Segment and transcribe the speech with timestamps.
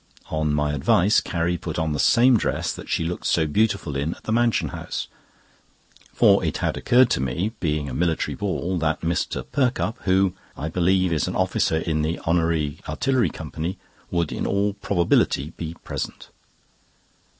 [0.31, 4.15] On my advice, Carrie put on the same dress that she looked so beautiful in
[4.15, 5.07] at the Mansion House,
[6.11, 9.45] for it had occurred to me, being a military ball, that Mr.
[9.51, 13.77] Perkupp, who, I believe, is an officer in the Honorary Artillery Company,
[14.09, 16.29] would in all probability be present.